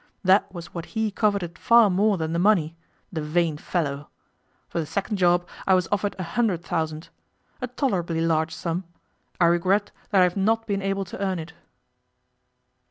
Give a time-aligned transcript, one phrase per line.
[0.23, 2.75] That was what he coveted far more than the money
[3.13, 4.09] the vain fellow!
[4.67, 7.09] For the second job I was offered a hundred thousand.
[7.61, 8.83] A tolerably large sum.
[9.39, 11.53] I regret that I have not been able to earn it.